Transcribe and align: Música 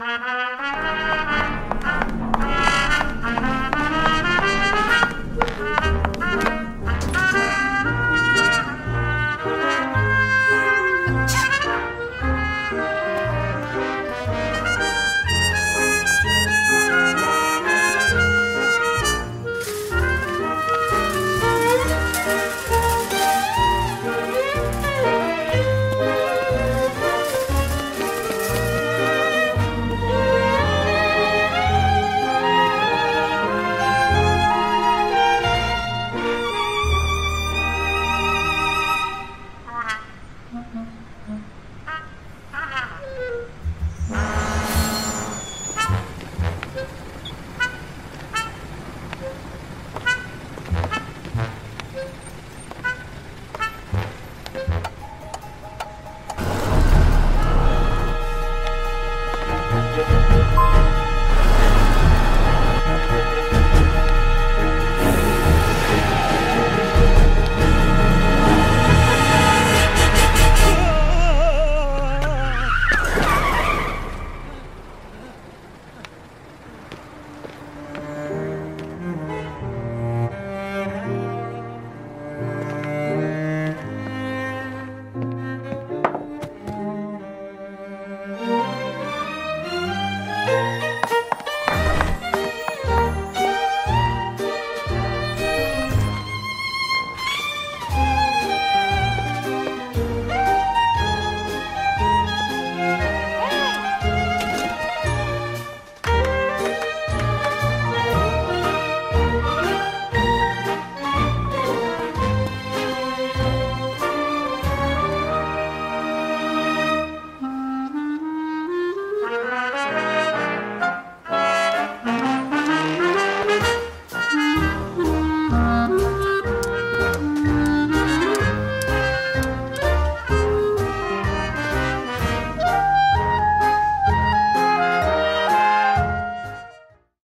Música 0.00 1.39